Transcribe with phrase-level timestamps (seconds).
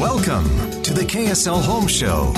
[0.00, 2.32] Welcome to the KSL Home Show.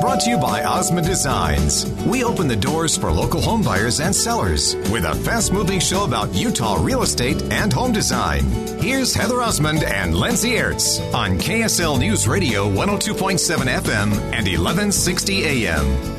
[0.00, 1.84] Brought to you by Osmond Designs.
[2.06, 6.04] We open the doors for local home buyers and sellers with a fast moving show
[6.04, 8.50] about Utah real estate and home design.
[8.80, 16.13] Here's Heather Osmond and Lindsay Ertz on KSL News Radio 102.7 FM and 1160 AM.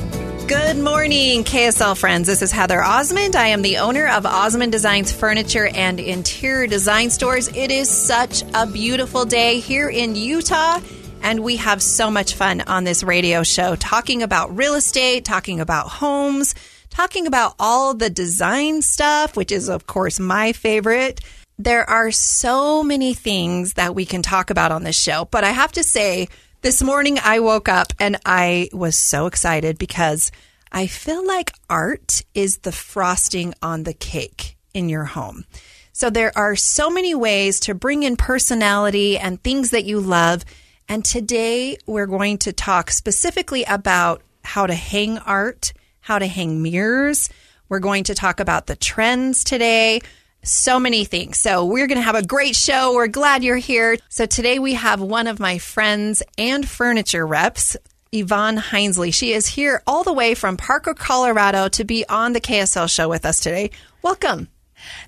[0.48, 2.28] Good morning, KSL friends.
[2.28, 3.36] This is Heather Osmond.
[3.36, 7.48] I am the owner of Osmond Designs Furniture and Interior Design Stores.
[7.48, 10.82] It is such a beautiful day here in Utah,
[11.24, 15.62] and we have so much fun on this radio show talking about real estate, talking
[15.62, 16.54] about homes,
[16.92, 21.22] talking about all the design stuff, which is, of course, my favorite.
[21.58, 25.50] There are so many things that we can talk about on this show, but I
[25.50, 26.28] have to say,
[26.66, 30.32] this morning I woke up and I was so excited because
[30.72, 35.46] I feel like art is the frosting on the cake in your home.
[35.94, 40.44] So there are so many ways to bring in personality and things that you love.
[40.90, 46.64] And today we're going to talk specifically about how to hang art, how to hang
[46.64, 47.30] mirrors.
[47.70, 50.02] We're going to talk about the trends today
[50.46, 51.38] so many things.
[51.38, 52.94] So we're going to have a great show.
[52.94, 53.98] We're glad you're here.
[54.10, 57.76] So today we have one of my friends and furniture reps,
[58.12, 59.14] Yvonne Hinesley.
[59.14, 63.10] She is here all the way from Parker, Colorado to be on the KSL show
[63.10, 63.72] with us today.
[64.02, 64.50] Welcome.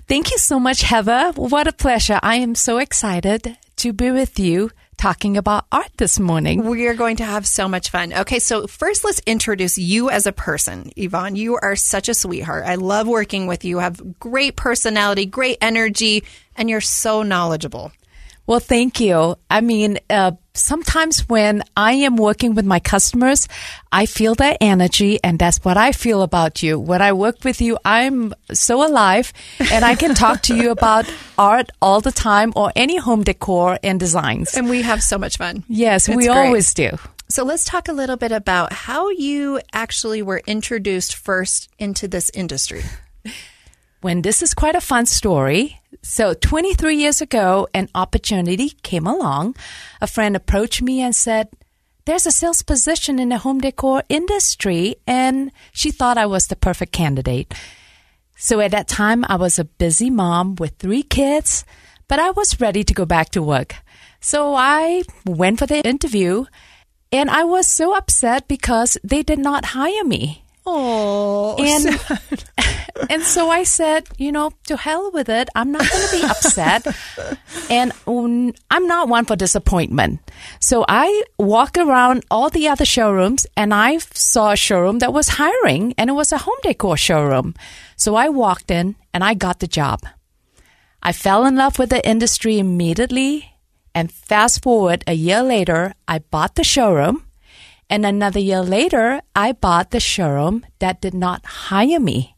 [0.06, 1.32] Thank you so much, Heather.
[1.36, 2.18] What a pleasure.
[2.22, 6.64] I am so excited to be with you talking about art this morning.
[6.64, 8.12] We are going to have so much fun.
[8.12, 10.90] Okay, so first let's introduce you as a person.
[10.96, 12.66] Yvonne, you are such a sweetheart.
[12.66, 13.68] I love working with you.
[13.68, 16.24] you have great personality, great energy,
[16.56, 17.92] and you're so knowledgeable.
[18.48, 19.36] Well, thank you.
[19.50, 23.46] I mean, uh, sometimes when I am working with my customers,
[23.92, 26.80] I feel that energy, and that's what I feel about you.
[26.80, 29.34] When I work with you, I'm so alive,
[29.70, 31.04] and I can talk to you about
[31.36, 34.54] art all the time or any home decor and designs.
[34.56, 35.62] And we have so much fun.
[35.68, 36.36] Yes, It's we great.
[36.46, 36.96] always do.
[37.28, 42.30] So let's talk a little bit about how you actually were introduced first into this
[42.32, 42.82] industry.
[44.00, 45.78] when this is quite a fun story.
[46.10, 49.56] So, 23 years ago, an opportunity came along.
[50.00, 51.50] A friend approached me and said,
[52.06, 56.56] There's a sales position in the home decor industry, and she thought I was the
[56.56, 57.52] perfect candidate.
[58.38, 61.66] So, at that time, I was a busy mom with three kids,
[62.08, 63.74] but I was ready to go back to work.
[64.18, 66.46] So, I went for the interview,
[67.12, 70.42] and I was so upset because they did not hire me.
[70.70, 71.98] Oh, and
[73.10, 75.48] and so I said, you know, to hell with it.
[75.54, 76.86] I'm not going to be upset,
[77.70, 80.20] and I'm not one for disappointment.
[80.60, 85.40] So I walk around all the other showrooms, and I saw a showroom that was
[85.40, 87.54] hiring, and it was a home decor showroom.
[87.96, 90.00] So I walked in, and I got the job.
[91.02, 93.54] I fell in love with the industry immediately,
[93.94, 97.24] and fast forward a year later, I bought the showroom.
[97.90, 102.36] And another year later, I bought the showroom that did not hire me.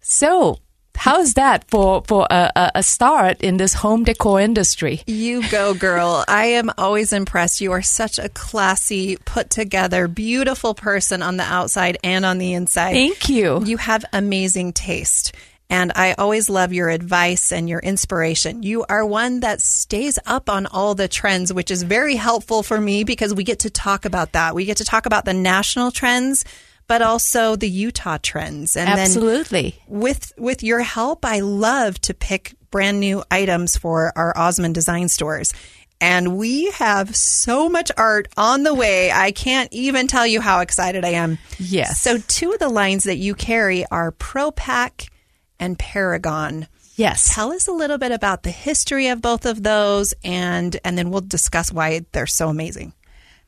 [0.00, 0.58] So,
[0.94, 5.02] how's that for, for a, a, a start in this home decor industry?
[5.06, 6.24] You go, girl.
[6.28, 7.60] I am always impressed.
[7.60, 12.54] You are such a classy, put together, beautiful person on the outside and on the
[12.54, 12.92] inside.
[12.92, 13.64] Thank you.
[13.64, 15.34] You have amazing taste.
[15.70, 18.62] And I always love your advice and your inspiration.
[18.62, 22.80] You are one that stays up on all the trends, which is very helpful for
[22.80, 24.54] me because we get to talk about that.
[24.54, 26.46] We get to talk about the national trends,
[26.86, 28.76] but also the Utah trends.
[28.76, 29.78] And Absolutely.
[29.86, 34.74] Then with with your help, I love to pick brand new items for our Osmond
[34.74, 35.52] design stores.
[36.00, 39.10] And we have so much art on the way.
[39.10, 41.38] I can't even tell you how excited I am.
[41.58, 42.00] Yes.
[42.00, 45.08] So two of the lines that you carry are Pro Pack
[45.58, 46.68] and Paragon.
[46.96, 47.32] Yes.
[47.34, 51.10] Tell us a little bit about the history of both of those and and then
[51.10, 52.92] we'll discuss why they're so amazing.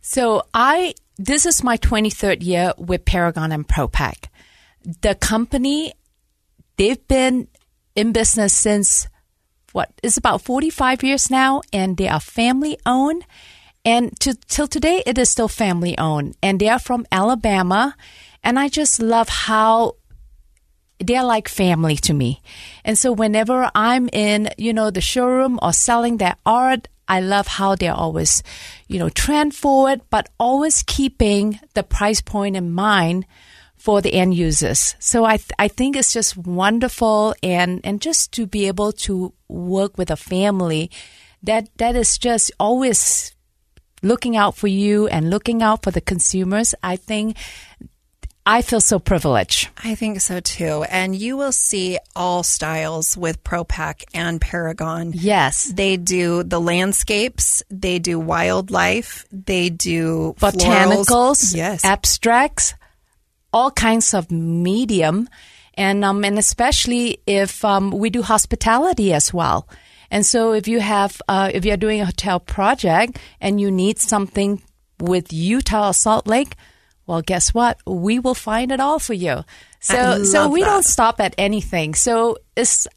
[0.01, 4.27] So I this is my 23rd year with Paragon and ProPack.
[5.03, 5.93] The company
[6.77, 7.49] they've been
[7.95, 9.09] in business since
[9.73, 13.25] what is about 45 years now and they are family owned
[13.85, 17.95] and to, till today it is still family owned and they are from Alabama
[18.43, 19.97] and I just love how
[21.01, 22.43] they're like family to me.
[22.85, 27.49] And so whenever I'm in, you know, the showroom or selling their art, I love
[27.49, 28.43] how they're always,
[28.87, 33.27] you know, trend forward, but always keeping the price point in mind
[33.77, 34.95] for the end users.
[34.99, 39.33] So I, th- I think it's just wonderful and, and just to be able to
[39.49, 40.91] work with a family
[41.43, 43.35] that, that is just always
[44.03, 46.75] looking out for you and looking out for the consumers.
[46.83, 47.37] I think
[48.51, 49.69] I feel so privileged.
[49.79, 50.83] I think so too.
[50.91, 55.13] And you will see all styles with ProPack and Paragon.
[55.15, 55.71] Yes.
[55.73, 61.55] They do the landscapes, they do wildlife, they do botanicals, florals.
[61.55, 62.75] yes, abstracts,
[63.53, 65.29] all kinds of medium,
[65.75, 69.69] and um, and especially if um, we do hospitality as well.
[70.11, 74.01] And so if you have uh, if you're doing a hotel project and you need
[74.01, 74.61] something
[74.99, 76.57] with Utah or Salt Lake,
[77.11, 77.77] well, guess what?
[77.89, 79.45] We will find it all for you.
[79.81, 80.67] So so we that.
[80.67, 81.95] don't stop at anything.
[81.95, 82.39] So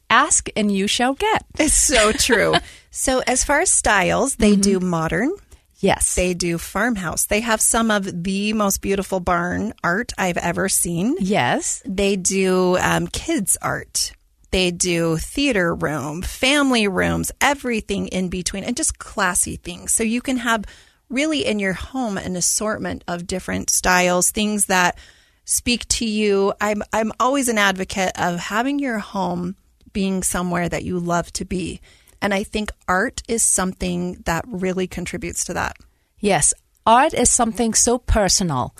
[0.08, 1.44] ask and you shall get.
[1.58, 2.54] It's so true.
[2.92, 5.32] so as far as styles, they do modern.
[5.78, 6.14] Yes.
[6.14, 7.26] They do farmhouse.
[7.26, 11.16] They have some of the most beautiful barn art I've ever seen.
[11.18, 11.82] yes.
[11.84, 14.12] They do um, kids art.
[14.52, 19.92] They do theater room, family rooms, everything in between, and just classy things.
[19.92, 20.64] So you can have
[21.08, 24.98] really in your home an assortment of different styles, things that
[25.44, 26.52] speak to you.
[26.60, 29.56] I'm I'm always an advocate of having your home
[29.92, 31.80] being somewhere that you love to be.
[32.20, 35.76] And I think art is something that really contributes to that.
[36.18, 36.54] Yes,
[36.86, 38.74] art is something so personal,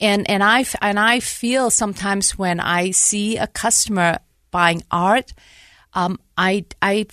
[0.00, 4.18] and and I and I feel sometimes when I see a customer
[4.50, 5.34] buying art,
[5.92, 7.06] um, I I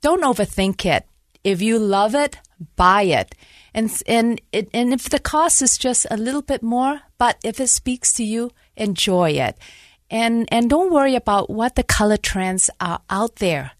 [0.00, 1.06] don't overthink it.
[1.44, 2.36] If you love it,
[2.76, 3.34] buy it,
[3.74, 7.60] and and it, and if the cost is just a little bit more, but if
[7.60, 9.56] it speaks to you, enjoy it,
[10.10, 13.72] and and don't worry about what the color trends are out there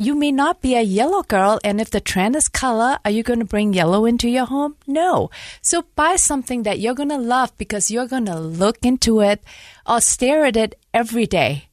[0.00, 3.24] you may not be a yellow girl, and if the trend is color, are you
[3.24, 4.76] going to bring yellow into your home?
[4.86, 5.28] No.
[5.60, 9.42] So buy something that you're going to love because you're going to look into it
[9.84, 11.68] or stare at it every day.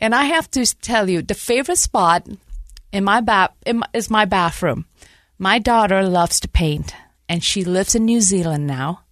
[0.00, 2.26] And I have to tell you, the favorite spot
[2.92, 3.52] in my bath
[3.94, 4.86] is my bathroom.
[5.42, 6.94] My daughter loves to paint,
[7.26, 9.04] and she lives in New Zealand now.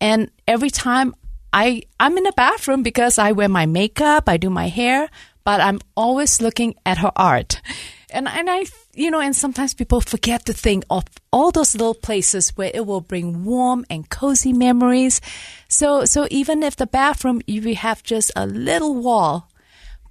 [0.00, 1.14] And every time
[1.52, 5.08] I I'm in the bathroom because I wear my makeup, I do my hair,
[5.44, 7.62] but I'm always looking at her art.
[8.10, 11.94] And and I you know, and sometimes people forget to think of all those little
[11.94, 15.20] places where it will bring warm and cozy memories.
[15.68, 19.48] So so even if the bathroom you have just a little wall,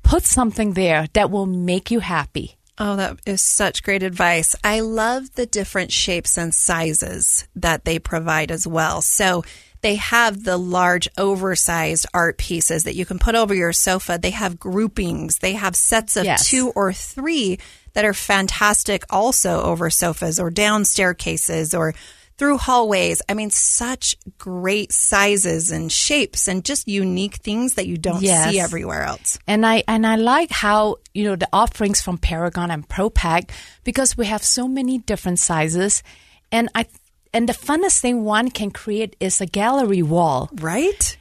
[0.03, 2.55] put something there that will make you happy.
[2.79, 4.55] Oh, that is such great advice.
[4.63, 9.01] I love the different shapes and sizes that they provide as well.
[9.01, 9.43] So
[9.81, 14.19] they have the large, oversized art pieces that you can put over your sofa.
[14.21, 15.37] They have groupings.
[15.39, 16.47] They have sets of Yes.
[16.49, 17.57] two or three
[17.93, 21.95] that are fantastic also over sofas or down staircases or
[22.37, 23.21] through hallways.
[23.27, 28.51] I mean, such great sizes and shapes and just unique things that you don't Yes.
[28.51, 29.39] see everywhere else.
[29.47, 33.49] And I and I like how you know the offerings from Paragon and ProPack
[33.83, 36.03] because we have so many different sizes,
[36.51, 36.85] and I
[37.33, 40.49] and the funnest thing one can create is a gallery wall.
[40.61, 41.17] Right?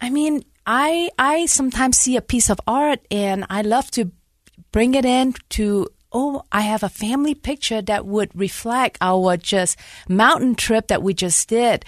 [0.00, 4.10] I mean, I I sometimes see a piece of art and I love to
[4.72, 9.78] bring it in to oh, I have a family picture that would reflect our just
[10.08, 11.84] mountain trip that we just did.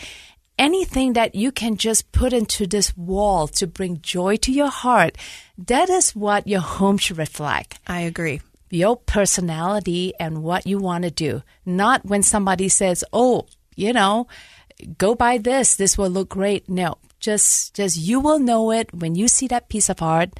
[0.58, 5.16] Anything that you can just put into this wall to bring joy to your heart,
[5.58, 8.40] that is what your home should reflect I agree.
[8.70, 11.42] your personality and what you want to do.
[11.64, 14.28] Not when somebody says, "Oh, you know,
[14.98, 15.74] go buy this.
[15.74, 19.68] This will look great." No, just just you will know it when you see that
[19.68, 20.30] piece of art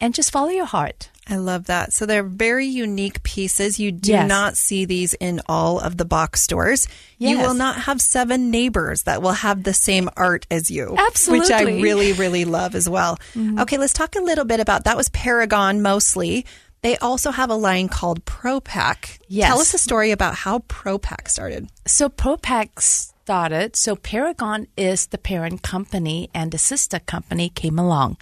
[0.00, 1.10] and just follow your heart.
[1.30, 1.92] I love that.
[1.92, 3.78] So they're very unique pieces.
[3.78, 4.28] You do Yes.
[4.28, 6.88] not see these in all of the box stores.
[7.18, 10.94] You will not have seven neighbors that will have the same art as you.
[10.98, 11.40] Absolutely.
[11.40, 13.16] Which I really, really love as well.
[13.34, 13.60] Mm-hmm.
[13.60, 16.46] Okay, let's talk a little bit about that was Paragon mostly.
[16.82, 19.18] They also have a line called ProPack.
[19.28, 19.48] Yes.
[19.48, 21.68] Tell us a story about how ProPack started.
[21.86, 23.76] So ProPack started.
[23.76, 28.16] So Paragon is the parent company, and the sister company came along.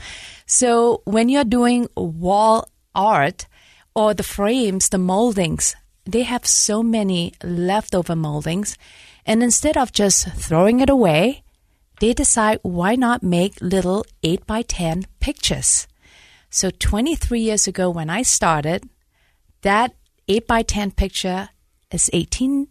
[0.44, 3.46] So when you're doing wall art
[3.94, 8.78] or the frames, the moldings, they have so many leftover moldings,
[9.26, 11.42] and instead of just throwing it away,
[12.00, 15.86] they decide why not make little 8 by 10 pictures.
[16.50, 18.88] So 23 years ago when I started,
[19.62, 19.94] that
[20.28, 21.50] 8 by 10 picture
[21.90, 22.68] is $18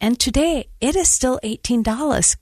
[0.00, 2.36] and today it is still $18.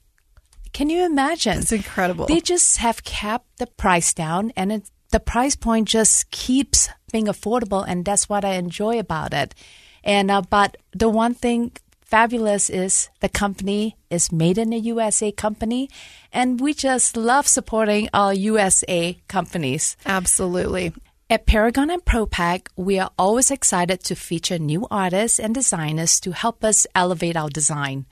[0.72, 1.58] Can you imagine?
[1.58, 2.26] It's incredible.
[2.26, 7.26] They just have kept the price down and it, the price point just keeps being
[7.26, 9.54] affordable and that's what I enjoy about it.
[10.02, 11.70] And uh, but the one thing
[12.02, 15.88] fabulous is the company is made in the USA company
[16.32, 19.96] and we just love supporting our USA companies.
[20.04, 20.92] Absolutely.
[21.30, 26.32] At Paragon and ProPack, we are always excited to feature new artists and designers to
[26.32, 28.06] help us elevate our design.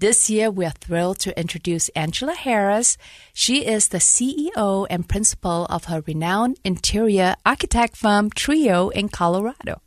[0.00, 2.96] This year, we are thrilled to introduce Angela Harris.
[3.34, 9.82] She is the CEO and principal of her renowned interior architect firm Trio in Colorado.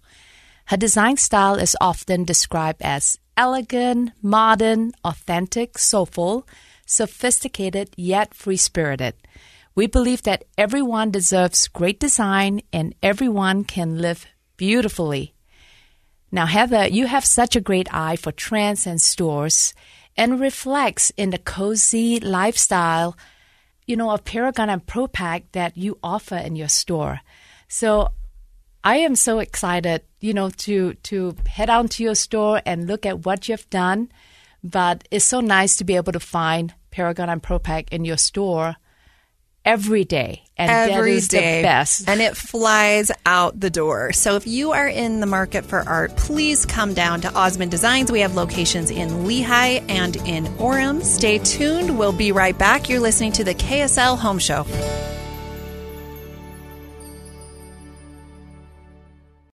[0.66, 6.48] Her design style is often described as elegant, modern, authentic, soulful,
[6.86, 9.16] sophisticated, yet free spirited.
[9.74, 14.28] We believe that everyone deserves great design and everyone can live
[14.58, 15.34] beautifully.
[16.32, 19.74] Now, Heather, you have such a great eye for trends and stores
[20.16, 23.18] and reflects in the cozy lifestyle,
[23.86, 27.22] you know, of Paragon and ProPack that you offer in your store.
[27.68, 28.10] So
[28.84, 33.06] I am so excited, you know, to to head out to your store and look
[33.06, 34.12] at what you've done.
[34.64, 38.78] But it's so nice to be able to find Paragon and ProPack in your store
[39.66, 40.44] every day.
[40.56, 41.62] And every that is day.
[41.62, 42.08] the best.
[42.08, 44.14] And it flies out the door.
[44.14, 48.12] So if you are in the market for art, please come down to Osmond Designs.
[48.12, 51.04] We have locations in Lehi and in Orem.
[51.04, 51.98] Stay tuned.
[51.98, 52.88] We'll be right back.
[52.90, 54.66] You're listening to the KSL Home Show.